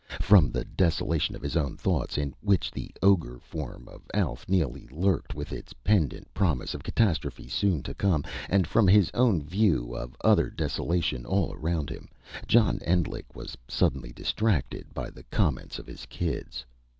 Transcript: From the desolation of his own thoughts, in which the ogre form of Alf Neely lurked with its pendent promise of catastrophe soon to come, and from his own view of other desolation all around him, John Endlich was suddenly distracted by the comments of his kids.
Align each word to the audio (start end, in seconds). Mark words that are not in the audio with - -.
From 0.19 0.49
the 0.49 0.65
desolation 0.65 1.35
of 1.35 1.43
his 1.43 1.55
own 1.55 1.77
thoughts, 1.77 2.17
in 2.17 2.33
which 2.41 2.71
the 2.71 2.89
ogre 3.03 3.37
form 3.37 3.87
of 3.87 4.01
Alf 4.15 4.49
Neely 4.49 4.87
lurked 4.89 5.35
with 5.35 5.53
its 5.53 5.73
pendent 5.73 6.33
promise 6.33 6.73
of 6.73 6.81
catastrophe 6.81 7.47
soon 7.47 7.83
to 7.83 7.93
come, 7.93 8.23
and 8.49 8.65
from 8.65 8.87
his 8.87 9.11
own 9.13 9.43
view 9.43 9.93
of 9.95 10.15
other 10.23 10.49
desolation 10.49 11.23
all 11.23 11.53
around 11.53 11.91
him, 11.91 12.09
John 12.47 12.79
Endlich 12.79 13.27
was 13.35 13.55
suddenly 13.67 14.11
distracted 14.11 14.91
by 14.95 15.11
the 15.11 15.21
comments 15.25 15.77
of 15.77 15.85
his 15.85 16.07
kids. 16.07 16.65